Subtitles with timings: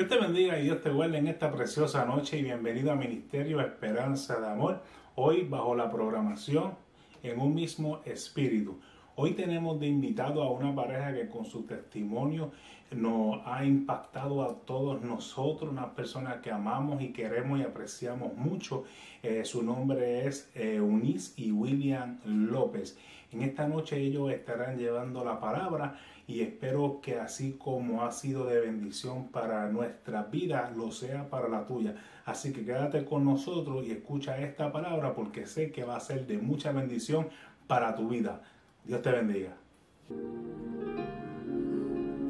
[0.00, 3.60] Dios te bendiga y Dios te guarde en esta preciosa noche y bienvenido a Ministerio
[3.60, 4.80] Esperanza de Amor.
[5.14, 6.72] Hoy bajo la programación
[7.22, 8.80] en un mismo espíritu.
[9.14, 12.50] Hoy tenemos de invitado a una pareja que con su testimonio
[12.90, 18.84] nos ha impactado a todos nosotros, una persona que amamos y queremos y apreciamos mucho.
[19.22, 22.96] Eh, su nombre es eh, Eunice y William López.
[23.32, 26.00] En esta noche ellos estarán llevando la palabra
[26.30, 31.48] y espero que así como ha sido de bendición para nuestra vida, lo sea para
[31.48, 31.96] la tuya.
[32.24, 36.28] Así que quédate con nosotros y escucha esta palabra porque sé que va a ser
[36.28, 37.26] de mucha bendición
[37.66, 38.42] para tu vida.
[38.84, 39.56] Dios te bendiga.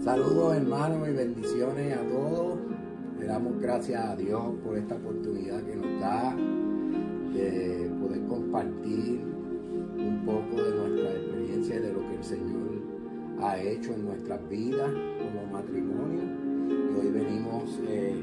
[0.03, 2.59] Saludos hermanos y bendiciones a todos.
[3.19, 6.35] Le damos gracias a Dios por esta oportunidad que nos da
[7.35, 9.21] de poder compartir
[9.99, 12.70] un poco de nuestra experiencia y de lo que el Señor
[13.43, 16.23] ha hecho en nuestras vidas como matrimonio.
[16.69, 18.15] Y hoy venimos eh,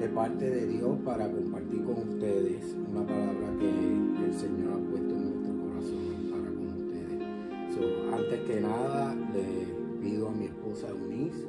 [0.00, 5.14] de parte de Dios para compartir con ustedes una palabra que el Señor ha puesto
[5.14, 8.14] en nuestro corazón para con ustedes.
[8.14, 11.46] antes que nada, le pido a mi esposa Eunice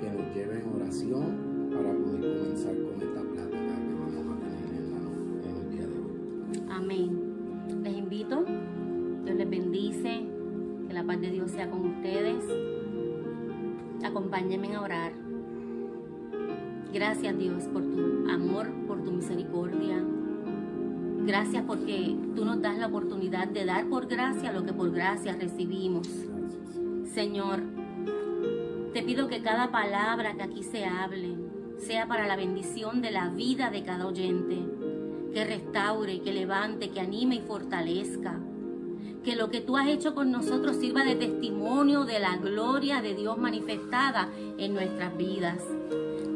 [0.00, 1.49] que nos lleve en oración
[14.30, 15.12] Acompáñenme a orar.
[16.94, 20.00] Gracias Dios por tu amor, por tu misericordia.
[21.26, 25.34] Gracias porque tú nos das la oportunidad de dar por gracia lo que por gracia
[25.34, 26.06] recibimos.
[27.12, 27.60] Señor,
[28.92, 31.34] te pido que cada palabra que aquí se hable
[31.78, 34.60] sea para la bendición de la vida de cada oyente,
[35.34, 38.38] que restaure, que levante, que anime y fortalezca
[39.24, 43.14] que lo que tú has hecho con nosotros sirva de testimonio de la gloria de
[43.14, 45.62] Dios manifestada en nuestras vidas.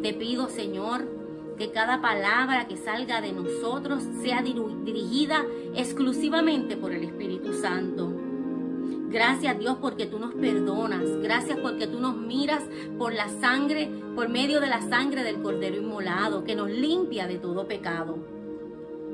[0.02, 1.08] Te pido, Señor,
[1.56, 8.12] que cada palabra que salga de nosotros sea dirigida exclusivamente por el Espíritu Santo.
[9.08, 11.04] Gracias Dios porque tú nos perdonas.
[11.22, 12.64] Gracias porque tú nos miras
[12.98, 17.38] por la sangre, por medio de la sangre del Cordero Inmolado, que nos limpia de
[17.38, 18.33] todo pecado.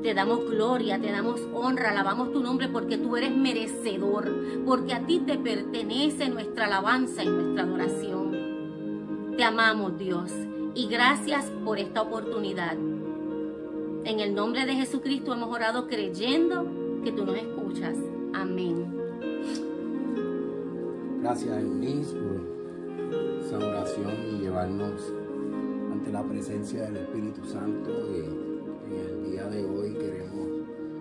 [0.02, 4.34] Te damos gloria, te damos honra, alabamos tu nombre porque tú eres merecedor,
[4.64, 9.34] porque a ti te pertenece nuestra alabanza y nuestra adoración.
[9.36, 10.32] Te amamos Dios
[10.74, 12.78] y gracias por esta oportunidad.
[14.04, 16.66] En el nombre de Jesucristo hemos orado creyendo
[17.04, 17.96] que tú nos escuchas.
[18.32, 18.86] Amén.
[21.20, 22.40] Gracias Eunice por
[23.44, 25.12] esa oración y llevarnos
[25.92, 27.90] ante la presencia del Espíritu Santo.
[28.90, 30.48] En el día de hoy queremos,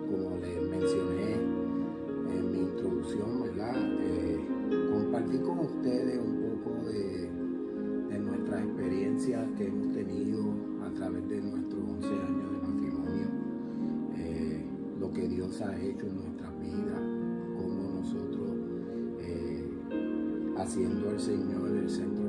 [0.08, 3.74] como les mencioné en mi introducción, ¿verdad?
[4.00, 4.38] Eh,
[4.90, 7.28] compartir con ustedes un poco de,
[8.20, 10.52] nuestras experiencias que hemos tenido
[10.84, 13.26] a través de nuestros 11 años de matrimonio,
[14.16, 14.64] eh,
[15.00, 17.00] lo que Dios ha hecho en nuestras vidas,
[17.56, 18.50] cómo nosotros,
[19.20, 19.64] eh,
[20.58, 22.19] haciendo al Señor el centro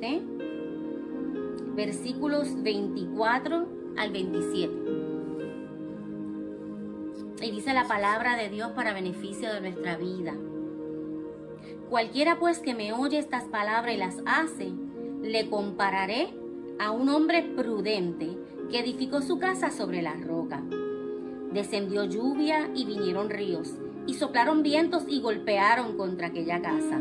[0.00, 0.22] 7,
[1.74, 4.72] versículos 24 al 27.
[7.42, 10.34] Y dice la palabra de Dios para beneficio de nuestra vida.
[11.88, 14.72] Cualquiera pues que me oye estas palabras y las hace,
[15.22, 16.34] le compararé
[16.78, 18.36] a un hombre prudente
[18.70, 20.62] que edificó su casa sobre la roca.
[21.52, 23.74] Descendió lluvia y vinieron ríos,
[24.06, 27.00] y soplaron vientos y golpearon contra aquella casa,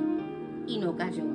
[0.67, 1.34] y no cayó,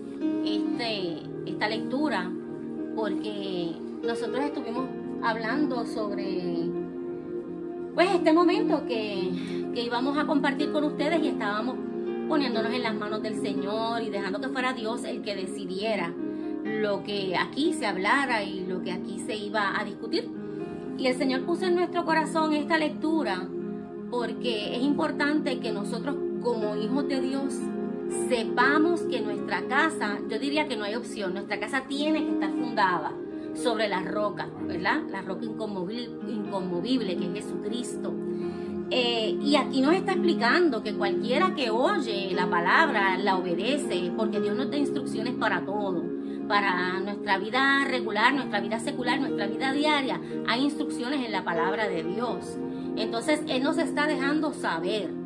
[0.45, 2.31] este, esta lectura,
[2.95, 3.71] porque
[4.03, 4.85] nosotros estuvimos
[5.23, 6.69] hablando sobre
[7.93, 9.31] pues este momento que,
[9.75, 11.75] íbamos a compartir con ustedes y estábamos
[12.27, 16.13] poniéndonos en las manos del Señor y dejando que fuera Dios el que decidiera
[16.63, 20.29] lo que aquí se hablara y lo que aquí se iba a discutir.
[20.97, 23.47] Y el Señor puso en nuestro corazón esta lectura
[24.09, 27.55] porque es importante que nosotros como hijos de Dios
[28.29, 32.51] sepamos que nuestra casa, yo diría que no hay opción, nuestra casa tiene que estar
[32.51, 33.11] fundada
[33.53, 35.01] sobre la roca, ¿verdad?
[35.09, 38.13] La roca inconmovible, que es Jesucristo.
[38.89, 44.41] Eh, y aquí nos está explicando que cualquiera que oye la palabra la obedece, porque
[44.41, 46.03] Dios nos da instrucciones para todo.
[46.47, 51.87] Para nuestra vida regular, nuestra vida secular, nuestra vida diaria, hay instrucciones en la palabra
[51.87, 52.57] de Dios.
[52.97, 55.20] Entonces Él nos está dejando saber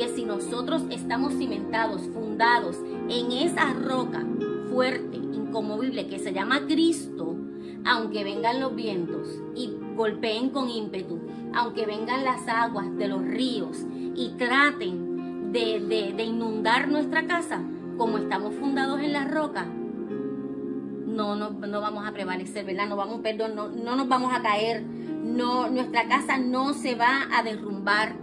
[0.00, 2.78] que si nosotros estamos cimentados, fundados
[3.10, 4.24] en esa roca
[4.70, 7.36] fuerte, inconmovible, que se llama Cristo,
[7.84, 11.20] aunque vengan los vientos y golpeen con ímpetu,
[11.52, 17.60] aunque vengan las aguas de los ríos y traten de, inundar nuestra casa,
[17.98, 22.88] como estamos fundados en la roca, no, no, no vamos a prevalecer, ¿verdad?
[22.88, 27.28] No vamos, perdón, no, no nos vamos a caer, no, nuestra casa no se va
[27.36, 28.14] a derrumbar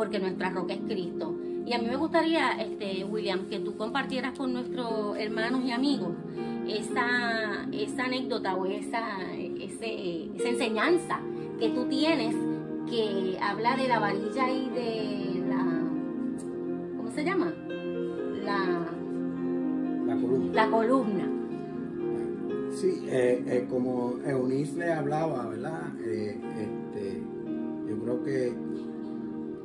[0.00, 1.34] porque nuestra roca es Cristo.
[1.66, 6.14] Y a mí me gustaría, este, William, que tú compartieras con nuestros hermanos y amigos
[6.66, 9.84] esa, esa anécdota o esa, esa
[10.48, 11.20] enseñanza
[11.58, 12.34] que tú tienes
[12.88, 15.64] que habla de la varilla y de la...
[16.96, 17.52] ¿Cómo se llama?
[18.42, 18.86] La...
[20.06, 20.54] La columna.
[20.54, 21.28] La columna.
[22.74, 25.92] Sí, eh, eh, como Eunice le hablaba, ¿verdad?
[26.02, 27.22] Eh, este,
[27.86, 28.54] yo creo que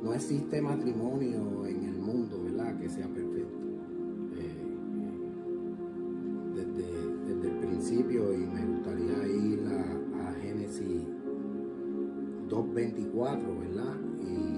[0.02, 2.78] no existe matrimonio en el mundo, ¿verdad?
[2.78, 3.56] Que sea perfecto.
[6.54, 11.02] desde, desde, el principio, y me gustaría ir a, a Génesis
[12.48, 13.94] 2.24, ¿verdad?
[14.22, 14.56] Y,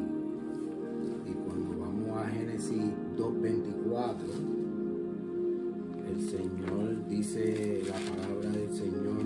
[1.46, 4.16] cuando vamos a Génesis 2.24,
[6.06, 9.24] el Señor dice la palabra del Señor,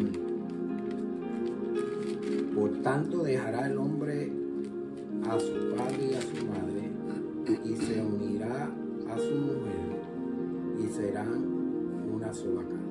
[2.55, 4.42] por tanto dejará el hombre
[5.29, 6.91] a su padre y a su madre
[7.65, 8.71] y se unirá
[9.09, 10.03] a su mujer
[10.79, 11.45] y serán
[12.15, 12.83] una sola carne.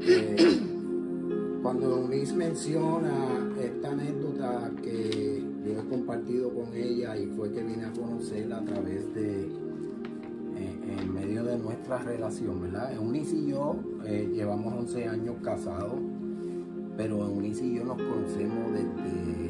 [0.00, 0.60] Eh,
[1.62, 3.12] cuando Luis menciona
[3.60, 8.64] esta anécdota que yo he compartido con ella y fue que vine a conocerla a
[8.64, 12.94] través de, eh, en medio de nuestra relación, ¿verdad?
[12.94, 13.76] Eunice y yo
[14.06, 16.00] eh, llevamos 11 años casados,
[16.96, 19.47] pero Eunice y yo nos conocemos desde.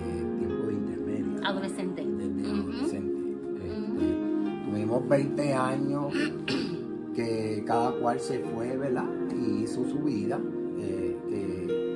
[1.48, 2.04] Adolescente.
[2.04, 3.32] Desde adolescente.
[3.64, 6.12] Este, tuvimos 20 años
[7.14, 9.08] que cada cual se fue, ¿verdad?
[9.34, 10.38] Y hizo su vida.
[10.78, 11.16] Eh,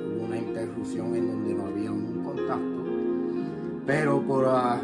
[0.09, 2.83] hubo una interrupción en donde no había un contacto.
[3.85, 4.81] Pero por, la,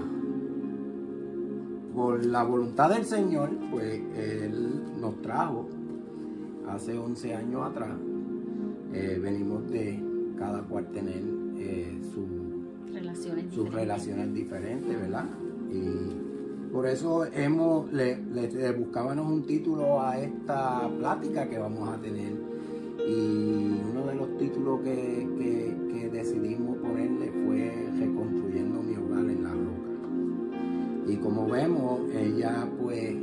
[1.96, 5.68] por la voluntad del Señor, pues Él nos trajo
[6.68, 7.98] hace 11 años atrás.
[8.94, 10.00] Eh, venimos de
[10.38, 11.24] cada cual tener
[11.58, 12.39] eh, relaciones
[13.52, 15.26] sus relaciones diferentes, ¿verdad?
[15.72, 18.18] Y por eso hemos, le,
[18.78, 22.34] buscábamos un título a esta plática que vamos a tener.
[23.08, 29.52] Y uno de los títulos que, que, decidimos ponerle fue Reconstruyendo mi hogar en la
[29.52, 31.12] roca.
[31.12, 33.16] Y como vemos, ella pues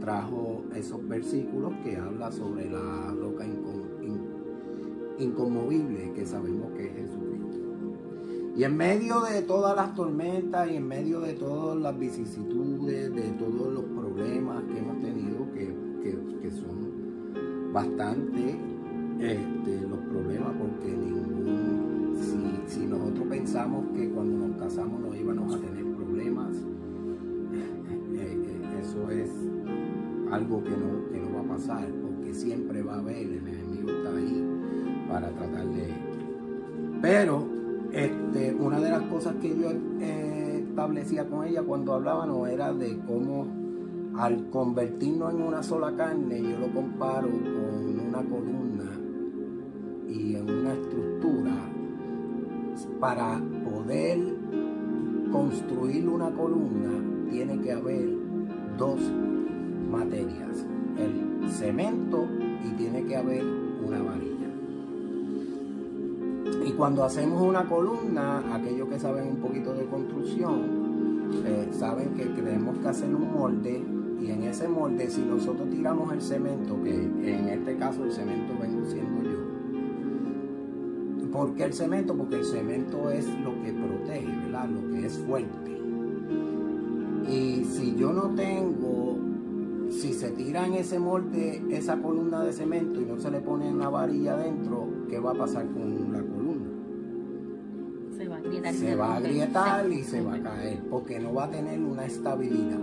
[0.00, 3.44] trajo esos versículos que habla sobre la roca
[5.18, 7.19] inconmovible que sabemos que es Jesucristo.
[8.60, 13.22] Y en medio de todas las tormentas y en medio de todas las vicisitudes, de
[13.38, 18.54] todos los problemas que hemos tenido, que, son bastante
[19.18, 22.18] este, los problemas, porque ningún,
[22.66, 26.54] si, nosotros pensamos que cuando nos casamos no íbamos a tener problemas,
[27.54, 29.30] eh, eh, eso es
[30.30, 33.88] algo que no, que no va a pasar, porque siempre va a haber, el enemigo
[33.90, 34.46] está ahí
[35.08, 35.94] para tratar de...
[37.00, 37.60] Pero
[37.92, 38.19] este,
[39.10, 43.46] cosas que yo eh, establecía con ella cuando hablábamos era de cómo
[44.16, 48.90] al convertirnos en una sola carne, yo lo comparo con una columna
[50.08, 51.52] y en una estructura
[52.98, 54.18] para poder
[55.30, 56.90] construir una columna
[57.30, 58.08] tiene que haber
[58.76, 59.00] dos
[59.90, 62.26] materias, el cemento
[62.64, 64.29] y tiene que haber una varilla.
[66.70, 72.26] Y cuando hacemos una columna, aquellos que saben un poquito de construcción, eh, saben que
[72.26, 73.82] tenemos que hacer un molde
[74.20, 78.52] y en ese molde, si nosotros tiramos el cemento, que en este caso el cemento
[78.60, 79.38] vengo siendo yo,
[81.32, 82.16] ¿por qué el cemento?
[82.16, 84.68] Porque el cemento es lo que protege, ¿verdad?
[84.68, 85.76] Lo que es fuerte.
[87.28, 89.18] Y si yo no tengo
[89.90, 93.68] si se tira en ese molde esa columna de cemento y no se le pone
[93.68, 96.09] una varilla adentro, ¿qué va a pasar con
[98.40, 98.74] agrietar.
[98.74, 102.04] Se va a agrietar y se va a caer, porque no va a tener una
[102.04, 102.78] estabilidad.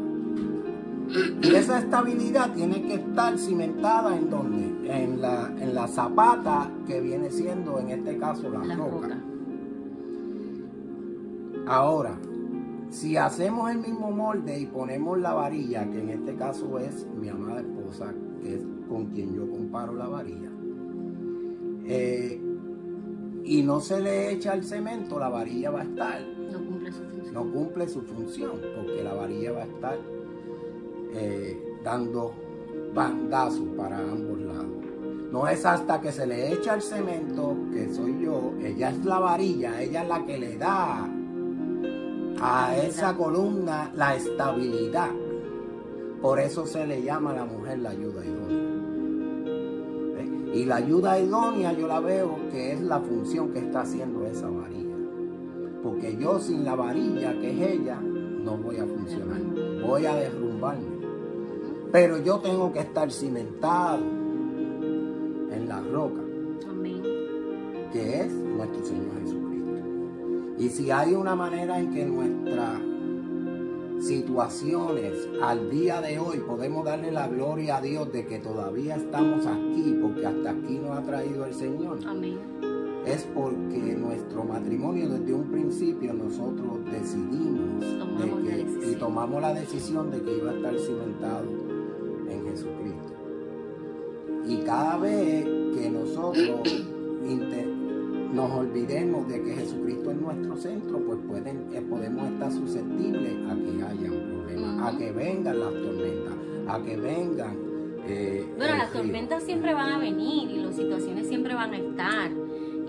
[1.41, 4.67] Y esa estabilidad tiene que estar cimentada en donde?
[4.93, 9.07] En la, en la zapata que viene siendo en este caso la, La roca.
[9.07, 9.17] roca.
[11.67, 12.17] Ahora,
[12.89, 17.29] si hacemos el mismo molde y ponemos la varilla, que en este caso es mi
[17.29, 20.49] amada esposa, que es con quien yo comparo la varilla,
[21.85, 22.41] eh,
[23.47, 27.03] y no se le echa el cemento, la varilla va a estar, No cumple su
[27.03, 27.33] función.
[27.33, 29.97] no cumple su función, porque la varilla va a estar
[31.13, 32.33] eh, dando
[32.93, 34.65] bandazos para ambos lados.
[35.31, 39.19] No es hasta que se le echa el cemento, que soy yo, ella es la
[39.19, 41.09] varilla, ella es la que le da
[42.41, 45.09] a esa columna la estabilidad.
[46.21, 48.66] Por eso se le llama a la mujer la ayuda idónea.
[50.57, 54.49] Y la ayuda idónea yo la veo que es la función que está haciendo esa
[54.49, 54.95] varilla.
[55.83, 59.39] Porque yo sin la varilla, que es ella, no voy a funcionar.
[59.85, 60.97] Voy a derrumbarme.
[61.91, 66.21] Pero yo tengo que estar cimentado en la roca
[66.67, 67.03] Amén.
[67.93, 70.55] que es nuestro Señor Jesucristo.
[70.57, 72.81] Y si hay una manera en que nuestras
[73.99, 79.45] situaciones al día de hoy podemos darle la gloria a Dios de que todavía estamos
[79.45, 82.37] aquí, porque hasta aquí nos ha traído el Señor, Amén.
[83.05, 90.11] es porque nuestro matrimonio desde un principio nosotros decidimos Tomamos que- y tomamos la decisión
[90.11, 91.45] de que iba a estar cimentado
[92.29, 93.13] en Jesucristo.
[94.47, 96.85] Y cada vez que nosotros
[98.33, 103.55] nos olvidemos de que Jesucristo es nuestro centro, pues pueden, eh, podemos estar susceptibles a
[103.55, 106.33] que haya un problema, a que vengan las tormentas,
[106.67, 107.57] a que vengan...
[108.07, 112.31] eh, Bueno, las tormentas siempre van a venir y las situaciones siempre van a estar.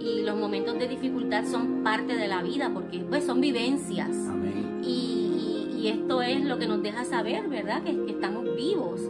[0.00, 4.10] Y los momentos de dificultad son parte de la vida porque pues son vivencias.
[4.28, 4.80] Amén.
[4.84, 7.82] Y, y- y esto es lo que nos deja saber, ¿verdad?
[7.82, 9.00] Que, que estamos vivos.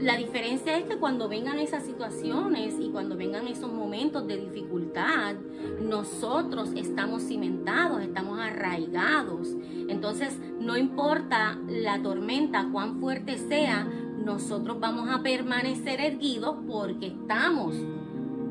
[0.00, 5.36] La diferencia es que cuando vengan esas situaciones y cuando vengan esos momentos de dificultad,
[5.80, 9.48] nosotros estamos cimentados, estamos arraigados.
[9.88, 17.76] Entonces, no importa la tormenta, cuán fuerte sea, nosotros vamos a permanecer erguidos porque estamos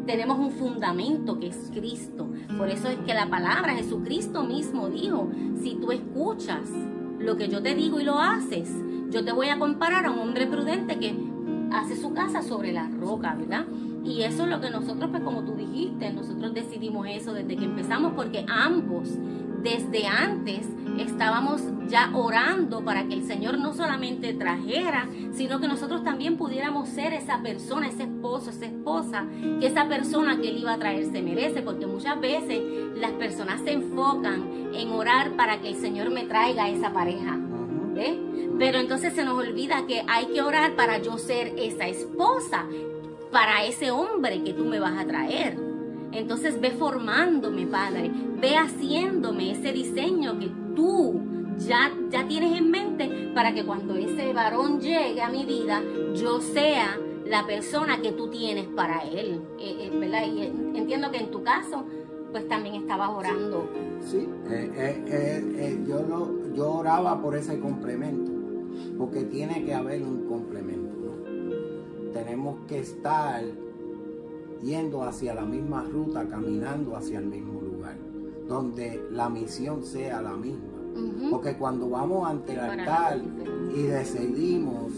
[0.06, 2.28] tenemos un fundamento que es Cristo.
[2.58, 5.30] Por eso es que la palabra, Jesucristo mismo dijo,
[5.62, 6.70] si tú escuchas
[7.24, 8.70] lo que yo te digo y lo haces,
[9.10, 11.16] yo te voy a comparar a un hombre prudente que
[11.72, 13.66] hace su casa sobre la roca, ¿verdad?
[14.04, 17.66] Y eso es lo que nosotros, pues como tú dijiste, nosotros decidimos eso desde que
[17.66, 19.10] empezamos porque ambos,
[19.64, 26.04] desde antes, estábamos ya orando para que el Señor no solamente trajera, sino que nosotros
[26.04, 29.26] también pudiéramos ser esa persona, ese esposo, esa esposa,
[29.60, 32.62] que esa persona que Él iba a traer se merece, porque muchas veces
[32.96, 37.38] las personas se enfocan en orar para que el Señor me traiga esa pareja.
[37.98, 38.20] ¿eh?
[38.58, 42.66] Pero entonces se nos olvida que hay que orar para yo ser esa esposa,
[43.32, 45.71] para ese hombre que tú me vas a traer.
[46.12, 51.22] Entonces ve formándome, Padre, ve haciéndome ese diseño que tú
[51.58, 55.82] ya, ya tienes en mente para que cuando ese varón llegue a mi vida,
[56.16, 59.42] yo sea la persona que tú tienes para él.
[59.60, 60.24] Eh, eh, ¿verdad?
[60.28, 61.86] Y eh, entiendo que en tu caso,
[62.32, 63.70] pues también estabas orando.
[64.02, 64.28] Sí,
[65.88, 68.32] yo, lo- yo oraba por ese complemento,
[68.98, 70.96] porque tiene que haber un complemento.
[71.06, 72.12] ¿no?
[72.12, 73.44] Tenemos que estar
[74.64, 77.98] yendo hacia la misma ruta, caminando hacia el mismo lugar,
[78.48, 80.80] donde la misión sea la misma.
[81.30, 83.22] Porque cuando vamos ante el altar
[83.74, 84.92] y decidimos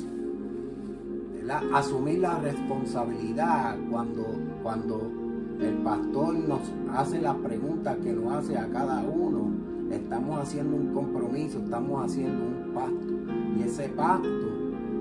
[1.73, 4.25] asumir la responsabilidad cuando,
[4.63, 5.11] cuando
[5.59, 9.51] el pastor nos hace las preguntas que nos hace a cada uno,
[9.91, 13.13] estamos haciendo un compromiso, estamos haciendo un pacto.
[13.57, 14.53] Y ese pacto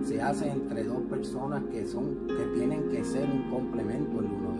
[0.04, 4.51] se hace entre dos personas que son, que tienen que ser un complemento el uno.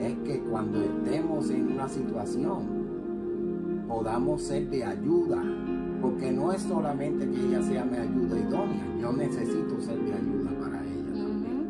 [0.00, 2.84] Es que cuando estemos en una situación,
[3.86, 5.42] podamos ser de ayuda,
[6.00, 10.50] porque no es solamente que ella sea mi ayuda idónea, yo necesito ser de ayuda
[10.60, 11.68] para ella también.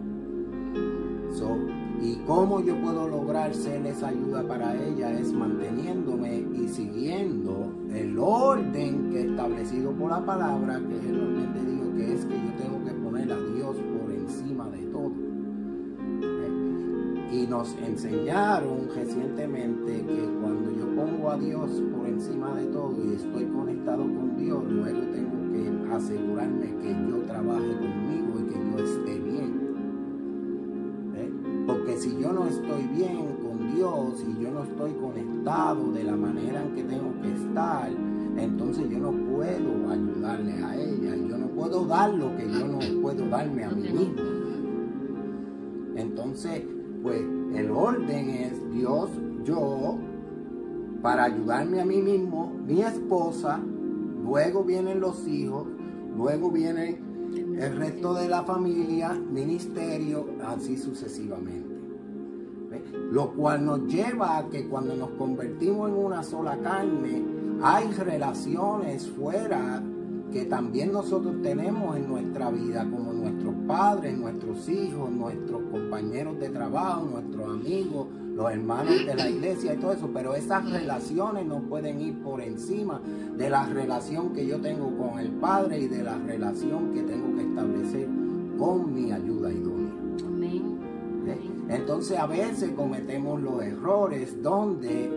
[1.33, 1.57] So,
[2.00, 8.19] y cómo yo puedo lograr ser esa ayuda para ella es manteniéndome y siguiendo el
[8.19, 12.25] orden que he establecido por la palabra, que es el orden de Dios, que es
[12.25, 15.34] que yo tengo que poner a Dios por encima de todo.
[17.45, 17.47] ¿Eh?
[17.49, 23.45] Nos enseñaron recientemente que cuando yo pongo a Dios por encima de todo y estoy
[23.47, 29.19] conectado con Dios, luego tengo que asegurarme que yo trabaje conmigo y que yo esté
[29.21, 29.65] bien.
[31.67, 36.17] Porque si yo no estoy bien con Dios y yo no estoy conectado de la
[36.17, 37.91] manera en que tengo que estar,
[38.37, 41.17] entonces yo no puedo ayudarle a ella.
[41.17, 44.23] Yo no puedo dar lo que yo no puedo darme a mí mismo.
[45.97, 46.63] Entonces,
[47.04, 47.20] pues
[47.54, 49.11] el orden es Dios,
[49.44, 49.99] yo,
[51.02, 53.61] para ayudarme a mí mismo, mi esposa,
[54.25, 55.66] luego vienen los hijos,
[56.16, 56.99] luego viene
[57.58, 61.75] el resto de la familia, ministerio, así sucesivamente.
[63.11, 67.23] Lo cual nos lleva a que cuando nos convertimos en una sola carne,
[67.62, 69.82] hay relaciones fuera
[70.32, 73.03] que también nosotros tenemos en nuestra vida, nuestros
[73.66, 79.76] padres, nuestros hijos, nuestros compañeros de trabajo, nuestros amigos, los hermanos de la iglesia y
[79.76, 83.00] todo eso, pero esas relaciones no pueden ir por encima
[83.37, 87.37] de la relación que yo tengo con el Padre y de la relación que tengo
[87.37, 88.09] que establecer
[88.59, 89.92] con mi ayuda idónea.
[90.26, 90.78] Amén.
[91.68, 95.11] Entonces a veces cometemos los errores donde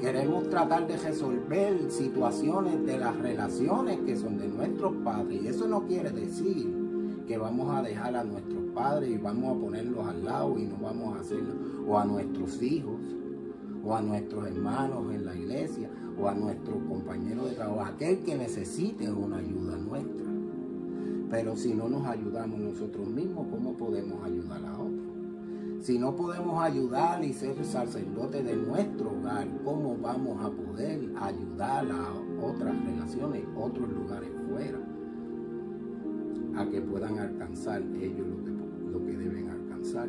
[0.00, 5.42] queremos tratar de resolver situaciones de las relaciones que son de nuestros padres.
[5.42, 6.83] Y eso no quiere decir
[7.26, 10.76] que vamos a dejar a nuestros padres y vamos a ponerlos al lado y no
[10.80, 11.54] vamos a hacerlo,
[11.86, 13.00] o a nuestros hijos,
[13.84, 15.88] o a nuestros hermanos en la iglesia,
[16.18, 20.24] o a nuestros compañeros de trabajo, aquel que necesite una ayuda nuestra.
[21.30, 25.14] Pero si no nos ayudamos nosotros mismos, ¿cómo podemos ayudar a otros?
[25.80, 31.86] Si no podemos ayudar y ser sacerdote de nuestro hogar, ¿cómo vamos a poder ayudar
[31.90, 34.78] a otras relaciones, otros lugares fuera,
[36.56, 38.26] a que puedan alcanzar ellos
[38.90, 40.08] lo que, deben alcanzar?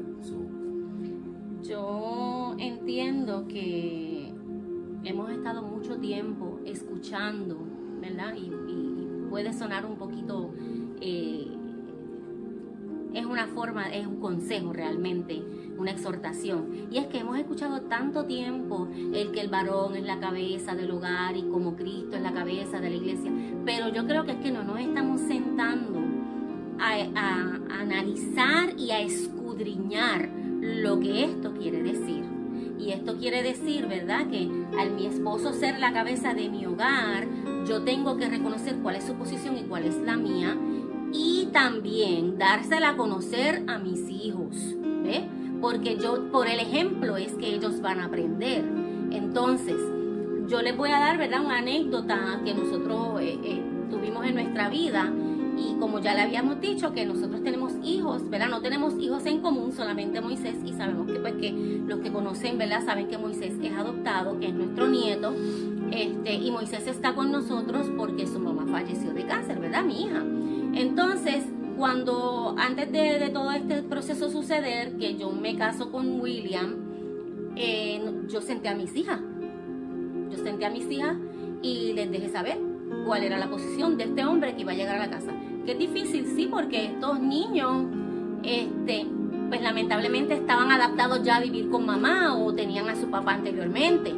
[1.64, 4.34] Yo entiendo que
[5.04, 7.58] hemos estado mucho tiempo escuchando,
[8.02, 8.36] ¿verdad?
[8.36, 8.52] Y,
[9.30, 10.54] puede sonar un poquito...
[11.02, 11.52] Eh,
[13.14, 15.42] es una forma, es un consejo realmente
[15.78, 16.88] una exhortación.
[16.92, 20.92] Y es que hemos escuchado tanto tiempo el que el varón es la cabeza del
[20.92, 23.32] hogar y como Cristo es la cabeza de la iglesia.
[23.66, 25.85] Pero yo creo que es que no nos estamos sentando
[26.80, 30.30] a, analizar y a escudriñar
[30.62, 32.24] lo que esto quiere decir.
[32.78, 34.28] Y esto quiere decir, ¿verdad?
[34.28, 37.28] Que al mi esposo ser la cabeza de mi hogar,
[37.68, 40.58] yo tengo que reconocer cuál es su posición y cuál es la mía.
[41.12, 44.76] Y también dársela a conocer a mis hijos.
[45.04, 45.30] ¿Ve?
[45.66, 48.64] porque yo, por el ejemplo, es que ellos van a aprender.
[49.12, 49.78] Entonces,
[50.48, 54.70] yo les voy a dar, ¿verdad?, una anécdota que nosotros eh, eh, tuvimos en nuestra
[54.70, 55.12] vida.
[55.58, 58.50] Y como ya le habíamos dicho que nosotros tenemos hijos, ¿verdad?
[58.50, 60.56] No tenemos hijos en común, solamente Moisés.
[60.66, 62.84] Y sabemos que, pues, que los que conocen, ¿verdad?
[62.86, 65.34] Saben que Moisés es adoptado, que es nuestro nieto.
[65.92, 69.84] Este, y Moisés está con nosotros porque su mamá falleció de cáncer, ¿verdad?
[69.84, 70.24] Mi hija.
[70.74, 71.46] Entonces,
[71.78, 78.42] cuando antes de, todo este proceso suceder, que yo me caso con William, eh, yo
[78.42, 79.20] senté a mis hijas.
[80.32, 81.16] Yo senté a mis hijas
[81.62, 82.58] y les dejé saber
[83.06, 85.32] cuál era la posición de este hombre que iba a llegar a la casa.
[85.66, 87.86] Que es difícil, sí, porque estos niños,
[88.44, 89.08] este,
[89.50, 94.14] pues lamentablemente estaban adaptados ya a vivir con mamá o tenían a su papá anteriormente.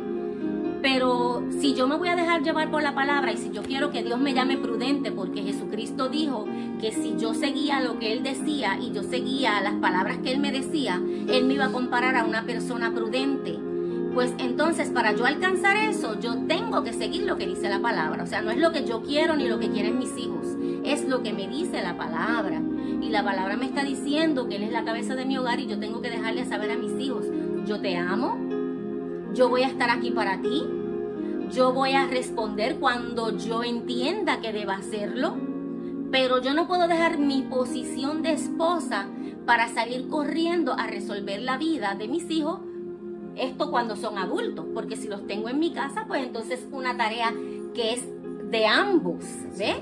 [0.82, 3.92] Pero si yo me voy a dejar llevar por la palabra y si yo quiero
[3.92, 6.46] que Dios me llame prudente, porque Jesucristo dijo
[6.80, 10.40] que si yo seguía lo que Él decía y yo seguía las palabras que Él
[10.40, 13.58] me decía, Él me iba a comparar a una persona prudente.
[14.14, 18.24] Pues entonces para yo alcanzar eso, yo tengo que seguir lo que dice la palabra.
[18.24, 20.57] O sea, no es lo que yo quiero ni lo que quieren mis hijos,
[20.94, 22.62] es lo que me dice la palabra.
[23.02, 25.68] Y la palabra me está diciendo que Él es la cabeza de mi hogar y
[25.68, 27.26] yo tengo que dejarle saber a mis hijos,
[27.66, 28.38] yo te amo,
[29.34, 30.64] yo voy a estar aquí para ti.
[31.52, 35.36] Yo voy a responder cuando yo entienda que deba hacerlo.
[36.12, 39.08] Pero yo no puedo dejar mi posición de esposa
[39.46, 42.60] para salir corriendo a resolver la vida de mis hijos.
[43.36, 47.34] Esto cuando son adultos, porque si los tengo en mi casa, pues entonces una tarea
[47.74, 48.04] que es
[48.50, 49.24] de ambos,
[49.58, 49.76] ¿ve?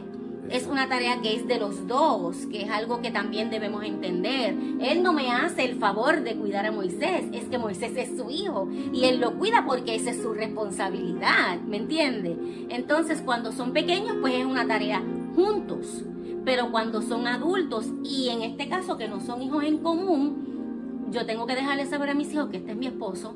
[0.50, 4.56] Es una tarea que es de los dos, que es algo que también debemos entender.
[4.80, 8.30] Él no me hace el favor de cuidar a Moisés, es que Moisés es su
[8.30, 12.38] hijo y él lo cuida porque esa es su responsabilidad, ¿me entiende?
[12.70, 15.04] Entonces cuando son pequeños pues es una tarea
[15.36, 16.04] juntos,
[16.44, 21.26] pero cuando son adultos y en este caso que no son hijos en común, yo
[21.26, 23.36] tengo que dejarle saber a mis hijos que este es mi esposo,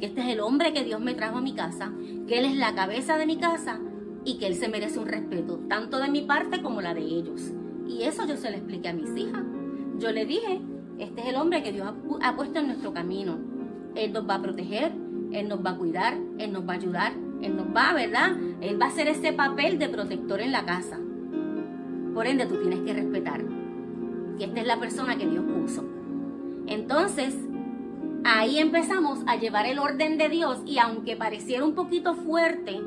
[0.00, 1.92] que este es el hombre que Dios me trajo a mi casa,
[2.26, 3.80] que él es la cabeza de mi casa
[4.24, 7.52] y que él se merece un respeto, tanto de mi parte como la de ellos.
[7.86, 9.42] Y eso yo se lo expliqué a mis hijas.
[9.98, 10.60] Yo le dije,
[10.98, 13.38] este es el hombre que Dios ha, puesto en nuestro camino.
[13.94, 14.92] Él nos va a proteger,
[15.32, 18.36] Él nos va a cuidar, Él nos va a ayudar, Él nos va, ¿verdad?
[18.60, 20.98] Él va a hacer ese papel de protector en la casa.
[22.14, 23.42] Por ende, tú tienes que respetar.
[24.38, 25.84] Y esta es la persona que Dios puso.
[26.66, 27.36] Entonces,
[28.24, 32.80] ahí empezamos a llevar el orden de Dios y aunque pareciera un poquito fuerte,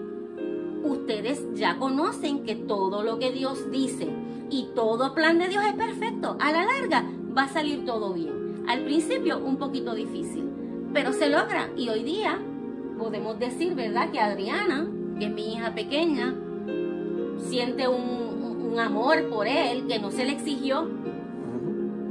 [0.86, 4.10] ustedes ya conocen que todo lo que Dios dice
[4.50, 6.38] y todo plan de Dios es perfecto.
[6.40, 8.64] A la larga va a salir todo bien.
[8.68, 10.50] Al principio un poquito difícil,
[10.94, 11.70] pero se logra.
[11.76, 12.40] Y hoy día
[12.98, 14.12] podemos decir, ¿verdad?
[14.12, 14.88] Que Adriana,
[15.20, 16.36] que es mi hija pequeña,
[17.38, 18.26] siente un,
[18.78, 20.90] amor por él que no se le exigió.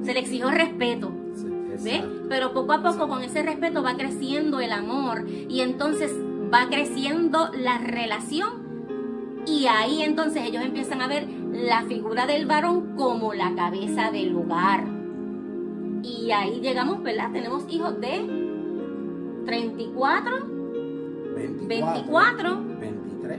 [0.03, 1.13] Se le exigió respeto.
[2.31, 6.11] Pero poco a poco con ese respeto va creciendo el amor y entonces
[6.51, 8.64] va creciendo la relación
[9.47, 14.35] y ahí entonces ellos empiezan a ver la figura del varón como la cabeza del
[14.35, 14.85] hogar.
[16.03, 17.31] Y ahí llegamos, ¿verdad?
[17.33, 18.25] Tenemos hijos de
[19.47, 20.47] 34,
[21.67, 22.61] 24,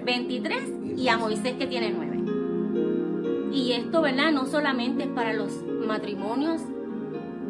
[0.06, 3.52] 23, y a Moisés que tiene 9.
[3.54, 4.32] Y esto, ¿verdad?
[4.32, 6.62] No solamente es para los matrimonios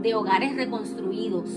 [0.02, 1.50] de hogares reconstruidos.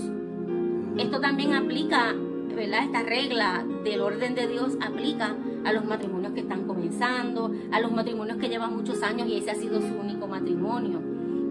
[0.97, 2.13] Esto también aplica,
[2.55, 2.83] ¿verdad?
[2.85, 7.91] Esta regla del orden de Dios aplica a los matrimonios que están comenzando, a los
[7.91, 10.99] matrimonios que llevan muchos años y ese ha sido su único matrimonio.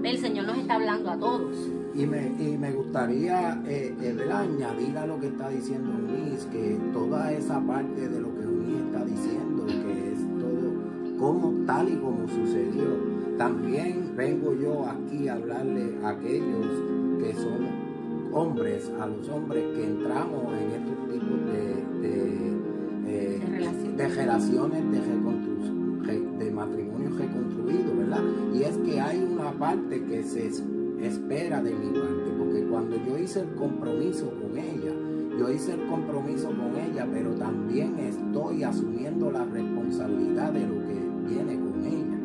[0.02, 1.56] El Señor nos está hablando a todos.
[1.94, 6.78] Y me, y me gustaría eh, eh añadir a lo que está diciendo Unis, que
[6.92, 11.96] toda esa parte de lo que Unis está diciendo, que es todo como tal y
[11.96, 13.18] como sucedió.
[13.36, 16.66] También vengo yo aquí a hablarle a aquellos
[17.18, 22.77] que son hombres, a los hombres que entramos en estos tipos de de
[24.14, 28.22] relaciones de, de matrimonios reconstruidos, ¿verdad?
[28.54, 30.50] Y es que hay una parte que se
[31.02, 34.92] espera de mi parte, porque cuando yo hice el compromiso con ella,
[35.38, 41.32] yo hice el compromiso con ella, pero también estoy asumiendo la responsabilidad de lo que
[41.32, 42.18] viene con ella.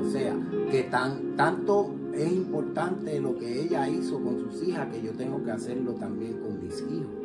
[0.00, 0.36] O sea,
[0.70, 5.42] que tan, tanto es importante lo que ella hizo con sus hijas que yo tengo
[5.44, 7.20] que hacerlo también con mis hijos.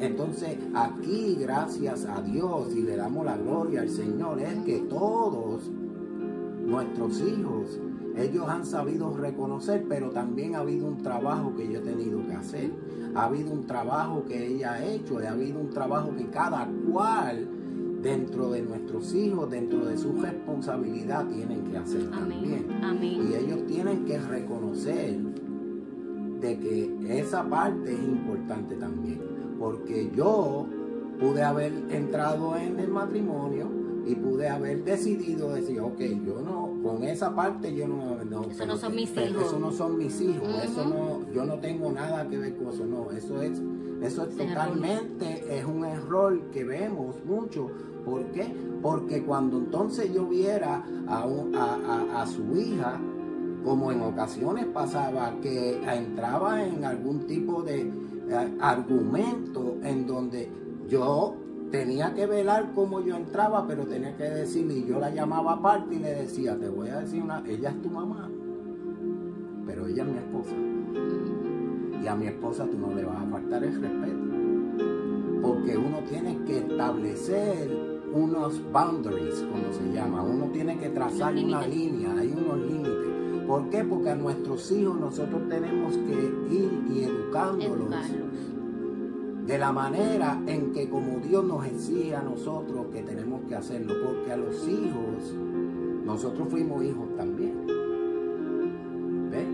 [0.00, 5.68] Entonces aquí, gracias a Dios y le damos la gloria al Señor, es que todos
[6.64, 7.80] nuestros hijos,
[8.16, 12.32] ellos han sabido reconocer, pero también ha habido un trabajo que yo he tenido que
[12.32, 12.70] hacer.
[13.14, 17.48] Ha habido un trabajo que ella ha hecho, ha habido un trabajo que cada cual
[18.00, 22.66] dentro de nuestros hijos, dentro de su responsabilidad, tienen que hacer también.
[23.02, 25.18] Y ellos tienen que reconocer
[26.40, 30.66] de que esa parte es importante también porque yo
[31.18, 33.66] pude haber entrado en el matrimonio
[34.06, 38.24] y pude haber decidido decir, ok, yo no, con esa parte yo no...
[38.24, 39.42] no eso no son mis hijos.
[39.46, 42.86] Eso no son mis hijos, eso no, yo no tengo nada que ver con eso,
[42.86, 43.60] no, eso es,
[44.00, 47.70] eso es totalmente, es un error que vemos mucho.
[48.04, 48.54] ¿Por qué?
[48.80, 52.98] Porque cuando entonces yo viera a, a, a su hija,
[53.62, 57.92] como en ocasiones pasaba, que entraba en algún tipo de
[58.30, 60.50] eh, argumento en donde
[60.88, 61.34] yo
[61.70, 65.96] tenía que velar cómo yo entraba, pero tenía que decirle, y yo la llamaba aparte
[65.96, 68.30] y le decía, te voy a decir una, ella es tu mamá,
[69.66, 70.54] pero ella es mi esposa.
[72.02, 74.18] Y a mi esposa tú no le vas a faltar el respeto.
[75.42, 80.22] Porque uno tiene que establecer unos boundaries, como se llama.
[80.22, 82.97] Uno tiene que trazar una línea, hay unos límites.
[83.48, 83.82] ¿Por qué?
[83.82, 87.94] Porque a nuestros hijos nosotros tenemos que ir y educándolos
[89.46, 93.94] de la manera en que como Dios nos exige a nosotros que tenemos que hacerlo.
[94.04, 95.34] Porque a los hijos,
[96.04, 97.54] nosotros fuimos hijos también.
[99.30, 99.48] ¿Ves?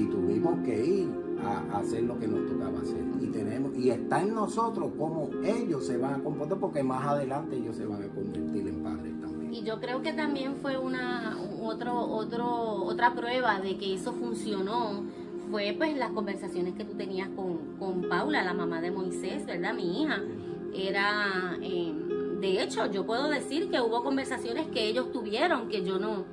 [0.00, 1.08] Y tuvimos que ir
[1.44, 3.04] a hacer lo que nos tocaba hacer.
[3.20, 7.56] Y tenemos, y está en nosotros cómo ellos se van a comportar, porque más adelante
[7.56, 9.16] ellos se van a convertir en padres
[9.56, 11.34] y yo creo que también fue una
[11.66, 15.04] otro, otra prueba de que eso funcionó
[15.50, 19.74] fue pues las conversaciones que tú tenías con, Paula, la mamá de Moisés, ¿verdad?
[19.74, 20.22] Mi hija.
[20.74, 21.94] Era, eh,
[22.40, 26.24] de hecho, yo puedo decir que hubo conversaciones que ellos tuvieron que yo no,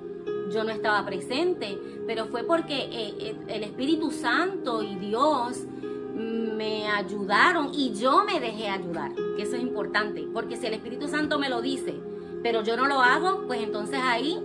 [0.52, 5.65] yo no estaba presente, pero fue porque eh, eh, el Espíritu Santo y Dios
[6.13, 11.08] me ayudaron y yo me dejé ayudar, que eso es importante, porque si el Espíritu
[11.08, 11.96] Santo me lo dice,
[12.43, 14.39] pero yo no lo hago, pues entonces ahí,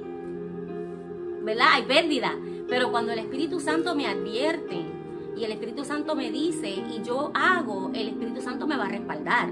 [1.48, 1.68] ¿verdad?
[1.72, 2.34] Hay pérdida.
[2.68, 4.84] Pero cuando el Espíritu Santo me advierte
[5.34, 8.88] y el Espíritu Santo me dice y yo hago, el Espíritu Santo me va a
[8.88, 9.48] respaldar.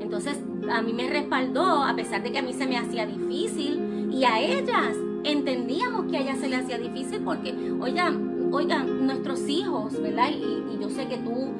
[0.00, 4.10] Entonces a mí me respaldó a pesar de que a mí se me hacía difícil
[4.10, 9.48] y a ellas entendíamos que a ellas se le hacía difícil porque, oigan, oigan, nuestros
[9.48, 10.30] hijos, ¿verdad?
[10.30, 11.52] Y, y yo sé que tú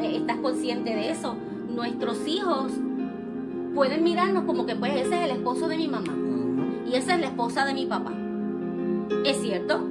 [0.00, 1.34] eh, estás consciente de eso.
[1.68, 2.70] Nuestros hijos
[3.74, 6.14] pueden mirarnos como que pues ese es el esposo de mi mamá
[6.88, 8.19] y esa es la esposa de mi papá.
[9.24, 9.86] ¿Es cierto?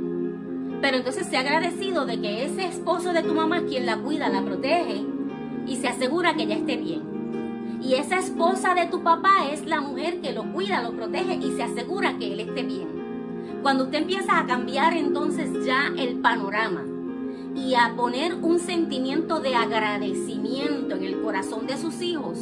[0.82, 3.98] Pero entonces se ha agradecido de que ese esposo de tu mamá es quien la
[3.98, 5.04] cuida, la protege
[5.68, 7.80] y se asegura que ella esté bien.
[7.82, 11.52] Y esa esposa de tu papá es la mujer que lo cuida, lo protege y
[11.52, 12.88] se asegura que él esté bien.
[13.62, 16.84] Cuando usted empieza a cambiar entonces ya el panorama
[17.56, 22.38] y a poner un sentimiento de agradecimiento en el corazón de sus hijos,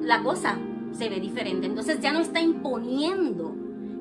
[0.00, 0.58] la cosa
[0.92, 1.66] se ve diferente.
[1.66, 3.54] Entonces ya no está imponiendo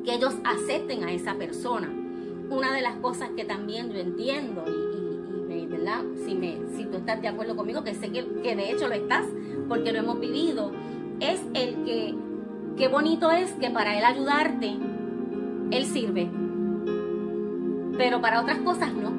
[0.03, 1.89] que ellos acepten a esa persona.
[2.49, 6.03] Una de las cosas que también yo entiendo y, ¿verdad?
[6.25, 8.93] Si, me, si tú estás de acuerdo conmigo, que sé que, que de hecho lo
[8.93, 9.25] estás,
[9.69, 10.71] porque lo hemos vivido,
[11.19, 12.15] es el que
[12.77, 14.75] qué bonito es que para él ayudarte,
[15.71, 16.29] él sirve.
[17.97, 19.11] Pero para otras cosas no.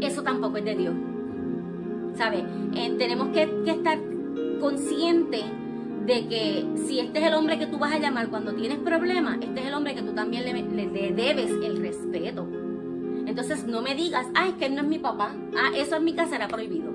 [0.00, 0.94] Eso tampoco es de Dios.
[2.14, 2.44] ¿Sabes?
[2.74, 3.98] Eh, tenemos que, que estar
[4.60, 5.44] conscientes
[6.06, 9.38] de que si este es el hombre que tú vas a llamar cuando tienes problemas,
[9.40, 12.46] este es el hombre que tú también le, debes el respeto.
[13.26, 15.34] Entonces no me digas, ay, que él no es mi papá.
[15.56, 16.90] Ah, eso en mi casa era prohibido.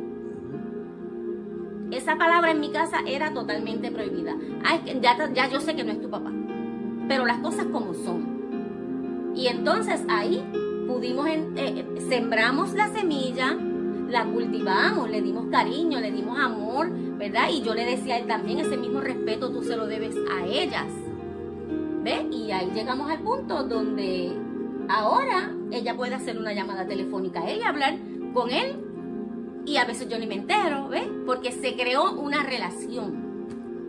[1.91, 4.36] Esa palabra en mi casa era totalmente prohibida.
[4.63, 6.32] Ay, ya, ya yo sé que no es tu papá.
[7.08, 9.34] Pero las cosas como son.
[9.36, 10.44] Y entonces ahí
[10.88, 13.56] pudimos, eh, sembramos la semilla,
[14.10, 17.50] la cultivamos, le dimos cariño, le dimos amor, ¿verdad?
[17.52, 20.46] Y yo le decía a él también, ese mismo respeto tú se lo debes a
[20.46, 20.88] ellas.
[22.04, 22.26] ¿Ves?
[22.32, 24.32] Y ahí llegamos al punto donde
[24.89, 27.98] ahora ella puede hacer una llamada telefónica a él y hablar
[28.34, 28.78] con él.
[29.65, 31.08] Y a veces yo ni me entero, ¿ves?
[31.26, 33.26] Porque se creó una relación.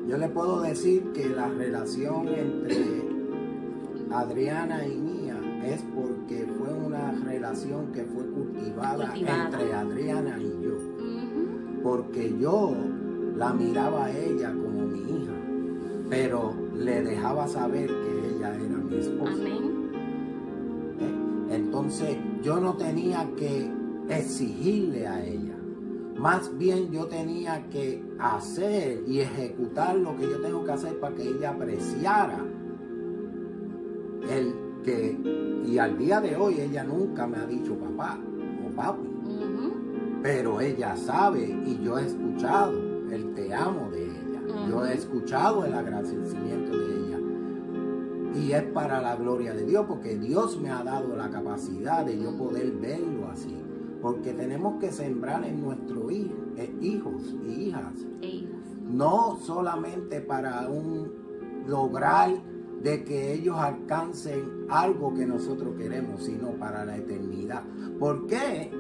[0.09, 3.03] Yo le puedo decir que la relación entre
[4.11, 10.79] Adriana y mía es porque fue una relación que fue cultivada, entre Adriana y yo.
[11.83, 12.75] Porque yo
[13.37, 15.33] la miraba a ella como mi hija,
[16.09, 19.33] pero le dejaba saber que ella era mi esposa.
[19.33, 19.91] Amén.
[21.01, 21.55] ¿Eh?
[21.55, 23.71] Entonces yo no tenía que
[24.09, 25.55] exigirle a ella.
[26.17, 31.15] Más bien yo tenía que hacer y ejecutar lo que yo tengo que hacer para
[31.15, 32.43] que ella apreciara
[35.67, 38.19] y al día de hoy ella nunca me ha dicho papá
[38.65, 39.09] o papi,
[40.23, 42.73] pero ella sabe y yo he escuchado
[43.11, 44.41] el te amo de ella.
[44.69, 47.19] Yo he escuchado el agradecimiento de ella.
[48.35, 52.19] Y es para la gloria de Dios, porque Dios me ha dado la capacidad de
[52.21, 53.57] yo poder verlo así.
[54.03, 57.95] Porque tenemos que sembrar en nuestros eh, hijos y hijas.
[58.89, 62.31] No solamente para un lograr
[62.87, 67.65] de que ellos alcancen algo que nosotros queremos, sino para la eternidad.
[67.99, 68.71] ¿Por qué?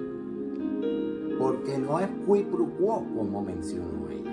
[1.41, 4.31] Porque no es qui pro quo, como mencionó ella.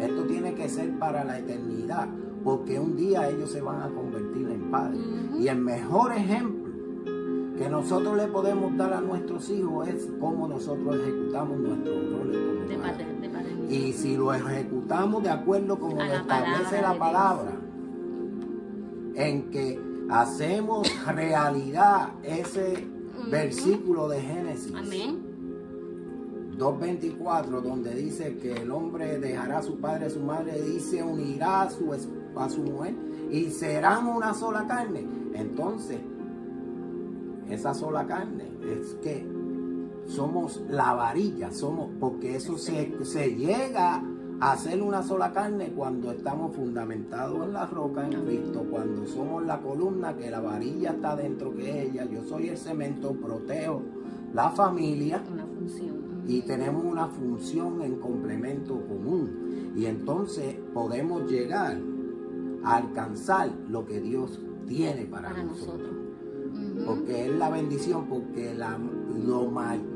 [0.00, 2.08] Esto tiene que ser para la eternidad,
[2.42, 5.00] porque un día ellos se van a convertir en padres.
[5.38, 6.72] Y el mejor ejemplo
[7.56, 12.82] que nosotros le podemos dar a nuestros hijos es cómo nosotros ejecutamos nuestros roles como
[12.82, 13.06] padres.
[13.70, 17.57] Y si lo ejecutamos de acuerdo como lo establece la palabra,
[19.18, 19.78] en que
[20.10, 22.86] hacemos realidad ese
[23.30, 24.74] versículo de Génesis.
[24.74, 25.28] Amén
[26.58, 30.80] 2.24, donde dice que el hombre dejará a su padre y a su madre y
[30.80, 32.94] se unirá a su, a su mujer
[33.30, 35.06] y serán una sola carne.
[35.34, 35.98] Entonces,
[37.48, 39.24] esa sola carne es que
[40.06, 44.02] somos la varilla, somos, porque eso se, se llega
[44.40, 49.44] a ser una sola carne cuando estamos fundamentados en la roca en Cristo, cuando somos
[49.44, 53.82] la columna que la varilla está dentro que ella, yo soy el cemento, protejo
[54.32, 55.22] la familia.
[55.32, 59.72] Una función y tenemos una función en complemento común.
[59.74, 61.78] Y entonces podemos llegar
[62.62, 65.90] a alcanzar lo que Dios tiene para, nosotros.
[66.84, 69.50] Porque es la bendición, porque la, lo,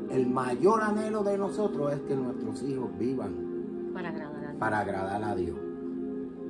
[0.09, 3.53] el mayor anhelo de nosotros es que nuestros hijos vivan
[3.93, 4.59] para agradar a Dios.
[4.59, 5.57] Para agradar a Dios.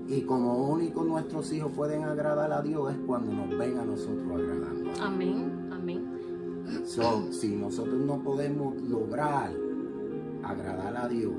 [0.08, 4.32] Y como único nuestros hijos pueden agradar a Dios es cuando nos ven a nosotros
[4.32, 4.92] agradando.
[5.02, 6.06] Amén, amén.
[7.32, 9.52] si nosotros no podemos lograr
[10.44, 11.34] agradar a Dios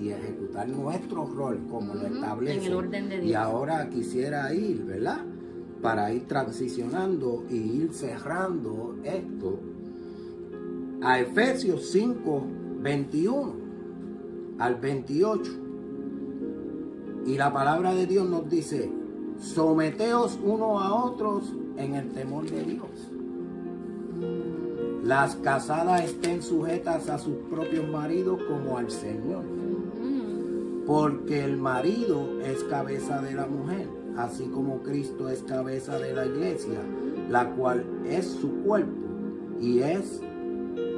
[0.00, 2.58] y ejecutar nuestro rol como lo establece.
[2.58, 3.30] En el orden de Dios.
[3.30, 5.20] Y ahora quisiera ir, ¿verdad?
[5.82, 9.58] Para ir transicionando y ir cerrando esto
[11.02, 12.42] a Efesios 5,
[12.80, 13.67] 21
[14.58, 15.50] al 28.
[17.26, 18.90] Y la palabra de Dios nos dice,
[19.38, 22.90] someteos unos a otros en el temor de Dios.
[25.04, 29.44] las casadas estén sujetas a sus propios maridos como al Señor.
[30.86, 36.26] Porque el marido es cabeza de la mujer, así como Cristo es cabeza de la
[36.26, 36.80] iglesia,
[37.30, 38.92] la cual es su cuerpo
[39.60, 40.20] y es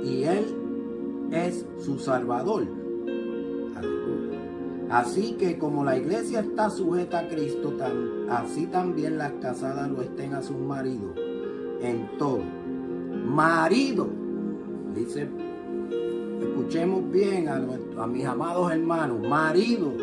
[0.05, 0.45] y él
[1.33, 2.80] es su salvador.
[4.91, 10.03] Así que como la iglesia está sujeta a Cristo, tan- así también las casadas lo
[10.03, 11.13] estén a sus maridos
[11.81, 12.41] en todo.
[13.27, 14.09] Marido,
[14.95, 15.29] dice,
[16.41, 17.61] escuchemos bien a,
[18.03, 19.95] a mis amados hermanos, maridos,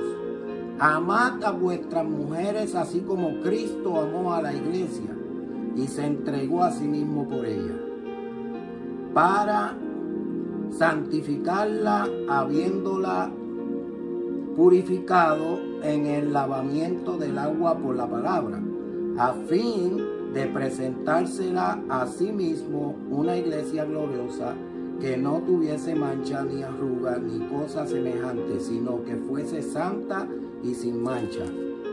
[0.80, 5.10] amad a vuestras mujeres así como Cristo amó a la iglesia
[5.76, 7.76] y se entregó a sí mismo por ella,
[9.14, 9.76] para
[10.72, 13.32] santificarla habiéndola
[14.58, 18.60] purificado en el lavamiento del agua por la palabra,
[19.20, 24.56] a fin de presentársela a sí mismo una iglesia gloriosa
[25.00, 30.28] que no tuviese mancha ni arruga ni cosa semejante, sino que fuese santa
[30.64, 31.46] y sin mancha.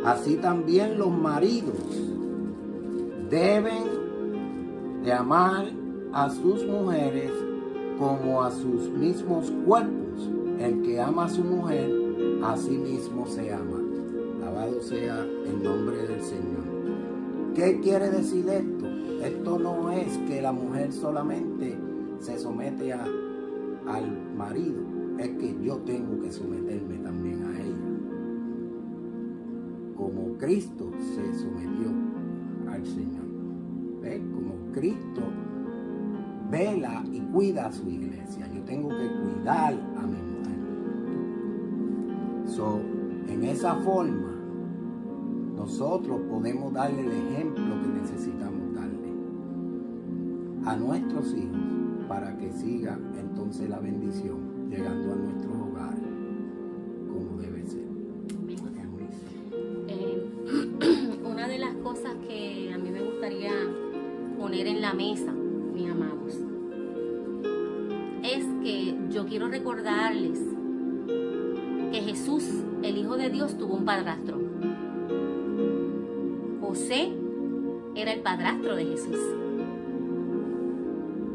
[0.06, 1.76] Así también los maridos
[3.28, 5.66] deben de amar
[6.14, 7.30] a sus mujeres
[7.98, 10.30] como a sus mismos cuerpos.
[10.58, 12.03] El que ama a su mujer,
[12.44, 13.80] a sí mismo se ama.
[14.42, 16.64] Alabado sea el nombre del Señor.
[17.54, 18.86] ¿Qué quiere decir esto?
[19.24, 21.74] Esto no es que la mujer solamente
[22.18, 24.82] se somete al marido,
[25.18, 27.74] es que yo tengo que someterme también a ella.
[29.96, 31.88] Como Cristo se sometió
[32.70, 33.24] al Señor.
[34.34, 35.22] Como Cristo
[36.50, 38.46] vela y cuida a su iglesia.
[38.52, 40.33] Yo tengo que cuidar a mi.
[42.46, 42.80] So,
[43.28, 44.34] en esa forma,
[45.56, 49.08] nosotros podemos darle el ejemplo que necesitamos darle
[50.66, 51.58] a nuestros hijos
[52.06, 56.14] para que siga entonces la bendición llegando a nuestros hogares
[57.08, 57.84] como debe ser.
[59.88, 63.52] Eh, una de las cosas que a mí me gustaría
[64.38, 66.38] poner en la mesa, mis amados,
[68.22, 70.23] es que yo quiero recordarles
[73.30, 74.38] Dios, tuvo un padrastro.
[76.60, 77.12] José
[77.94, 79.18] era el padrastro de Jesús.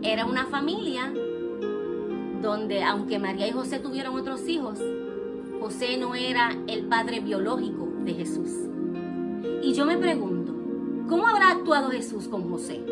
[0.02, 1.14] Era una familia
[2.42, 4.80] donde, aunque María y José tuvieron otros hijos,
[5.60, 8.50] José no era el padre biológico de Jesús.
[9.62, 10.54] Y yo me pregunto,
[11.08, 12.84] ¿cómo habrá actuado Jesús con José?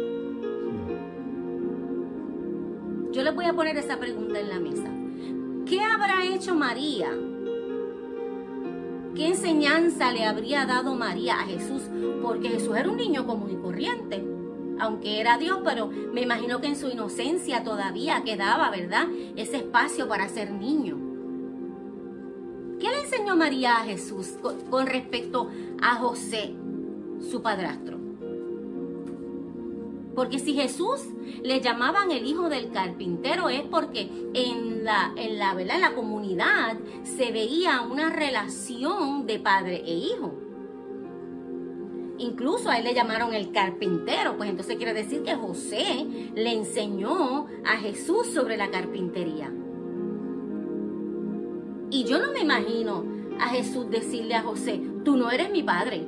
[3.12, 4.90] Yo le voy a poner esa pregunta en la mesa.
[5.66, 7.10] ¿Qué habrá hecho María?
[9.18, 11.82] ¿Qué enseñanza le habría dado María a Jesús?
[12.22, 14.24] Porque Jesús era un niño común y corriente,
[14.80, 19.08] aunque era Dios, pero me imagino que en su inocencia todavía quedaba, ¿verdad?
[19.36, 21.00] Ese espacio para ser niño.
[22.80, 24.36] ¿Qué le enseñó María a Jesús
[24.70, 25.50] con, respecto
[25.82, 26.54] a José,
[27.20, 28.07] su padrastro?
[30.18, 31.06] Porque si Jesús
[31.44, 36.76] le llamaban el hijo del carpintero es porque en la, en la, en la comunidad
[37.04, 40.34] se veía una relación de padre e hijo.
[42.18, 47.46] Incluso a él le llamaron el carpintero, pues entonces quiere decir que José le enseñó
[47.64, 49.54] a Jesús sobre la carpintería.
[51.92, 53.06] Y yo no me imagino
[53.40, 56.08] a Jesús decirle a José, tú no eres mi padre.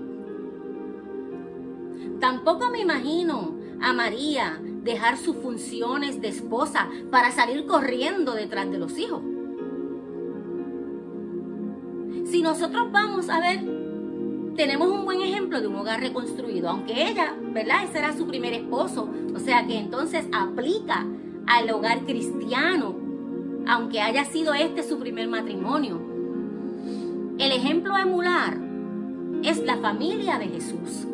[2.20, 8.78] Tampoco me imagino a María dejar sus funciones de esposa para salir corriendo detrás de
[8.78, 9.22] los hijos.
[12.26, 13.60] Si nosotros vamos a ver,
[14.56, 17.86] tenemos un buen ejemplo de un hogar reconstruido, aunque ella, ¿verdad?
[17.86, 21.06] Ese era su primer esposo, o sea que entonces aplica
[21.48, 22.96] al hogar cristiano,
[23.68, 26.00] aunque haya sido este su primer matrimonio.
[27.40, 28.58] El ejemplo a emular
[29.44, 31.08] es la familia de Jesús.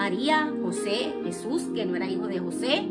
[0.00, 2.88] María, José, Jesús, que no era hijo de José,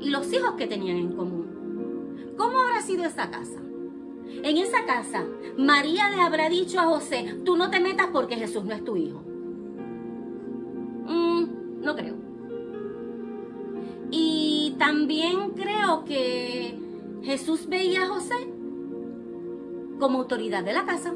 [0.00, 2.32] y los hijos que tenían en común.
[2.38, 3.60] ¿Cómo habrá sido esa casa?
[4.42, 5.26] En esa casa,
[5.58, 8.96] María le habrá dicho a José, tú no te metas porque Jesús no es tu
[8.96, 9.22] hijo.
[11.06, 12.14] Mm, no creo.
[14.10, 16.74] Y también creo que
[17.22, 18.34] Jesús veía a José
[20.00, 21.12] como autoridad de la casa,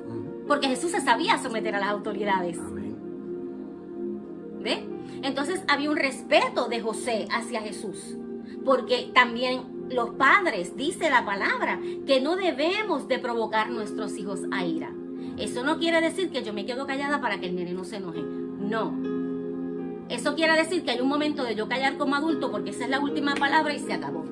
[0.47, 2.59] porque Jesús se sabía someter a las autoridades.
[2.59, 2.95] Amén.
[4.61, 5.00] ¿Ve?
[5.23, 8.17] Entonces había un respeto de José hacia Jesús.
[8.65, 14.65] Porque también los padres, dice la palabra, que no debemos de provocar nuestros hijos a
[14.65, 14.93] ira.
[15.39, 17.97] Eso no quiere decir que yo me quedo callada para que el nene no se
[17.97, 18.21] enoje.
[18.23, 18.95] No.
[20.09, 22.91] Eso quiere decir que hay un momento de yo callar como adulto porque esa es
[22.91, 24.25] la última palabra y se acabó.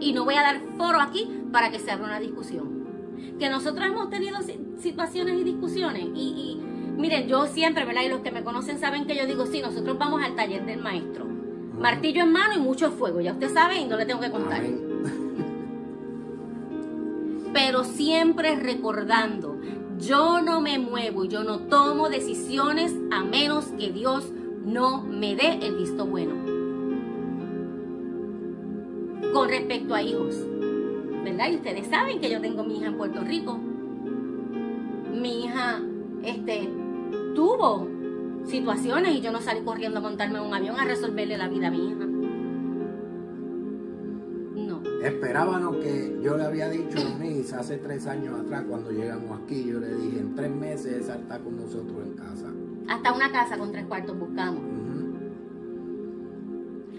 [0.00, 2.82] Y no voy a dar foro aquí para que se abra una discusión.
[3.38, 4.38] Que nosotros hemos tenido
[4.78, 8.02] situaciones y discusiones y, y miren, yo siempre, ¿verdad?
[8.02, 10.80] Y los que me conocen saben que yo digo, sí, nosotros vamos al taller del
[10.80, 11.26] maestro.
[11.78, 14.62] Martillo en mano y mucho fuego, ya usted sabe y no le tengo que contar.
[17.52, 19.58] Pero siempre recordando,
[19.98, 24.32] yo no me muevo y yo no tomo decisiones a menos que Dios
[24.64, 26.34] no me dé el visto bueno.
[29.32, 30.36] Con respecto a hijos,
[31.24, 31.50] ¿verdad?
[31.50, 33.58] Y ustedes saben que yo tengo mi hija en Puerto Rico.
[35.12, 35.80] Mi hija,
[36.22, 36.68] este,
[37.34, 37.88] tuvo
[38.46, 41.68] situaciones y yo no salí corriendo a montarme en un avión a resolverle la vida
[41.68, 42.06] a mi hija.
[44.56, 44.82] No.
[45.02, 49.64] Esperábamos que yo le había dicho a Miss hace tres años atrás cuando llegamos aquí,
[49.64, 52.46] yo le dije, en tres meses esa está con nosotros en casa.
[52.88, 54.62] Hasta una casa con tres cuartos buscamos.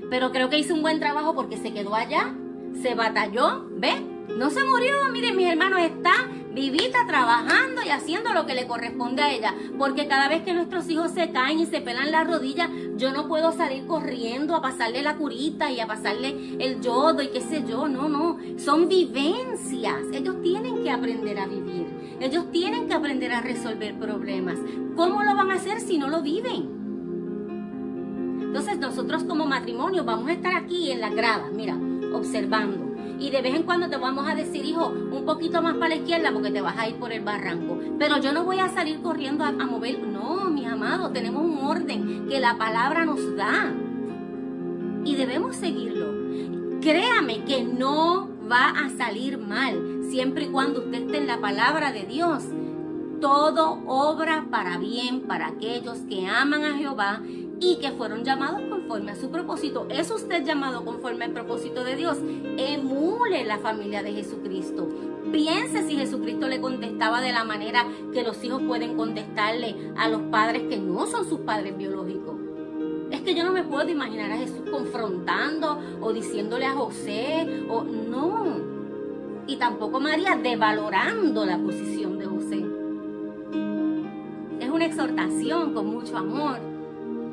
[0.09, 2.33] Pero creo que hice un buen trabajo porque se quedó allá,
[2.81, 3.93] se batalló, ¿ve?
[4.37, 6.13] No se murió, miren, mis hermanos, está
[6.53, 9.55] vivita trabajando y haciendo lo que le corresponde a ella.
[9.77, 13.27] Porque cada vez que nuestros hijos se caen y se pelan las rodillas, yo no
[13.27, 17.63] puedo salir corriendo a pasarle la curita y a pasarle el yodo y qué sé
[17.67, 17.87] yo.
[17.87, 18.37] No, no.
[18.57, 20.03] Son vivencias.
[20.13, 22.17] Ellos tienen que aprender a vivir.
[22.19, 24.57] Ellos tienen que aprender a resolver problemas.
[24.95, 26.81] ¿Cómo lo van a hacer si no lo viven?
[28.41, 31.75] Entonces nosotros como matrimonio vamos a estar aquí en la grada, mira,
[32.13, 32.82] observando
[33.23, 35.95] y de vez en cuando te vamos a decir, hijo, un poquito más para la
[35.95, 37.79] izquierda porque te vas a ir por el barranco.
[37.97, 39.97] Pero yo no voy a salir corriendo a, mover.
[39.99, 43.71] No, mi amado, tenemos un orden que la palabra nos da.
[45.05, 46.79] Y debemos seguirlo.
[46.81, 51.93] Créame que no va a salir mal siempre y cuando usted esté en la palabra
[51.93, 52.43] de Dios.
[53.21, 57.21] Todo obra para bien para aquellos que aman a Jehová
[57.59, 59.87] y que fueron llamados conforme a su propósito.
[59.89, 62.17] ¿Es usted llamado conforme al propósito de Dios?
[62.57, 64.89] Emule la familia de Jesucristo.
[65.31, 70.21] Piense si Jesucristo le contestaba de la manera que los hijos pueden contestarle a los
[70.23, 72.35] padres que no son sus padres biológicos.
[73.11, 77.83] Es que yo no me puedo imaginar a Jesús confrontando o diciéndole a José o
[77.83, 78.73] no.
[79.45, 82.65] Y tampoco María devalorando la posición de José.
[84.59, 86.72] Es una exhortación con mucho amor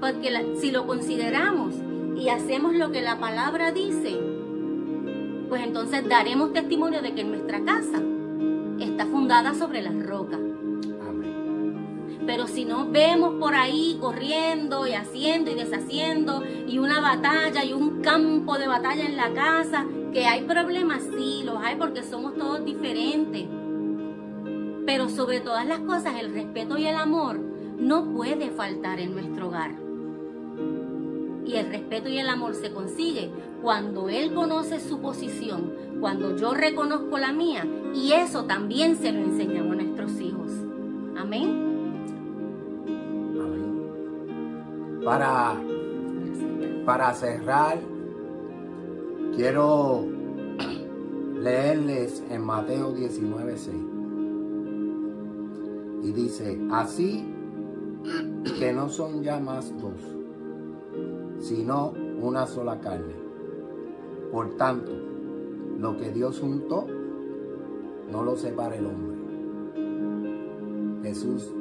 [0.01, 1.74] porque si lo consideramos
[2.16, 4.18] y hacemos lo que la palabra dice,
[5.48, 8.01] pues entonces daremos testimonio de que nuestra casa
[8.80, 10.38] está fundada sobre la roca.
[12.26, 17.72] Pero si no vemos por ahí corriendo y haciendo y deshaciendo y una batalla y
[17.72, 22.36] un campo de batalla en la casa, que hay problemas, sí, los hay porque somos
[22.36, 23.46] todos diferentes.
[24.86, 29.48] Pero sobre todas las cosas, el respeto y el amor no puede faltar en nuestro
[29.48, 29.89] hogar
[31.51, 33.30] y el respeto y el amor se consigue
[33.61, 39.18] cuando él conoce su posición, cuando yo reconozco la mía y eso también se lo
[39.18, 40.53] enseñamos a nuestros hijos.
[41.18, 42.07] Amén.
[43.40, 45.01] Amén.
[45.05, 45.57] Para,
[46.86, 47.78] para cerrar,
[49.34, 50.07] quiero
[51.34, 53.88] leerles en Mateo 19:6.
[56.03, 57.26] Y dice, así
[58.59, 60.19] que no son ya más dos
[61.51, 61.92] sino
[62.22, 63.12] una sola carne.
[64.30, 64.92] Por tanto,
[65.80, 66.86] lo que Dios juntó,
[68.09, 69.16] no lo separa el hombre.
[71.03, 71.53] Jesús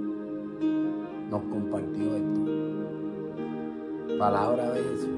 [1.31, 2.41] nos compartió esto.
[4.19, 5.09] Palabra de Jesús.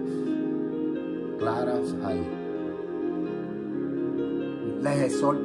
[1.37, 2.25] Claras ahí.
[4.81, 5.43] Les exhorto,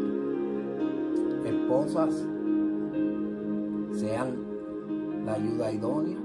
[1.45, 2.25] esposas,
[3.91, 4.37] sean
[5.25, 6.17] la ayuda idónea,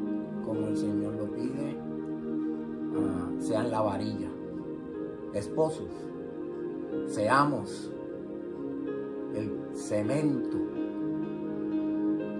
[0.45, 1.80] como el Señor lo pide
[3.41, 4.29] sean la varilla.
[5.33, 5.89] Esposos,
[7.07, 7.91] seamos
[9.33, 10.57] el cemento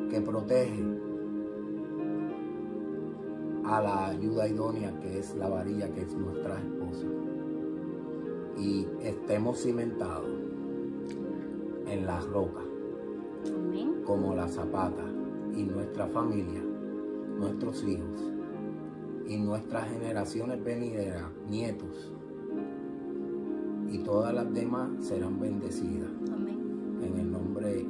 [0.09, 0.83] que protege
[3.63, 7.07] a la ayuda idónea que es la varilla que es nuestra esposa.
[8.57, 10.29] Y estemos cimentados
[11.87, 12.61] en la roca,
[14.05, 15.05] como la zapata
[15.55, 16.61] y nuestra familia,
[17.39, 18.31] nuestros hijos
[19.27, 22.11] y nuestras generaciones venideras, nietos
[23.91, 26.09] y todas las demás serán bendecidas.
[26.33, 26.59] Amén.
[27.03, 27.85] En el nombre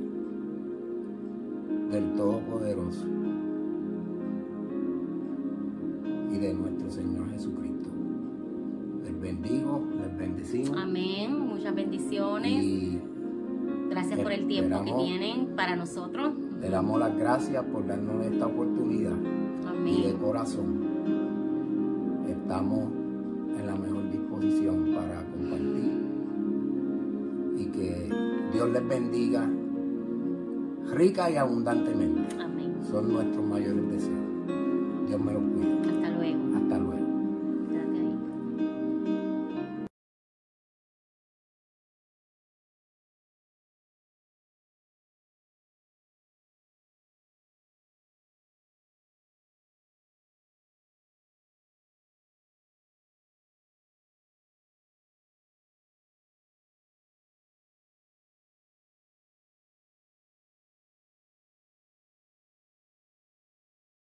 [1.91, 3.05] del Todopoderoso
[6.31, 7.89] y de nuestro Señor Jesucristo.
[9.03, 10.77] Les bendigo, les bendecimos.
[10.77, 11.39] Amén.
[11.39, 12.99] Muchas bendiciones.
[13.89, 16.33] Gracias por el tiempo que tienen para nosotros.
[16.59, 19.13] Le damos las gracias por darnos esta oportunidad.
[19.67, 19.93] Amén.
[19.93, 20.90] Y de corazón
[22.51, 22.83] estamos
[23.57, 26.01] en la mejor disposición para compartir.
[27.57, 28.09] Y que
[28.51, 29.49] Dios les bendiga
[30.93, 32.35] rica y abundantemente.
[32.41, 32.73] Amén.
[32.83, 34.19] Son nuestros mayores deseos.
[35.07, 35.75] Dios me los cuida.
[35.79, 36.57] Hasta luego.
[36.57, 36.90] Hasta luego.